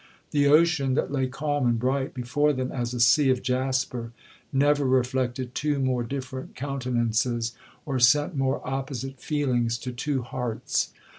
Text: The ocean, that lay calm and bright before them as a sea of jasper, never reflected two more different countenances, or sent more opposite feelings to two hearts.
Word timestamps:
The 0.31 0.47
ocean, 0.47 0.95
that 0.95 1.11
lay 1.11 1.27
calm 1.27 1.67
and 1.67 1.77
bright 1.77 2.15
before 2.15 2.53
them 2.53 2.71
as 2.71 2.91
a 2.91 2.99
sea 2.99 3.29
of 3.29 3.43
jasper, 3.43 4.11
never 4.51 4.83
reflected 4.83 5.53
two 5.53 5.77
more 5.77 6.01
different 6.01 6.55
countenances, 6.55 7.53
or 7.85 7.99
sent 7.99 8.35
more 8.35 8.67
opposite 8.67 9.19
feelings 9.19 9.77
to 9.77 9.91
two 9.91 10.23
hearts. 10.23 10.91